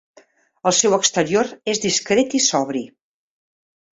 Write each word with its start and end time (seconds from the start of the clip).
El 0.69 0.73
seu 0.77 0.95
exterior 0.97 1.51
és 1.75 1.83
discret 1.85 2.35
i 2.39 2.43
sobri. 2.47 2.81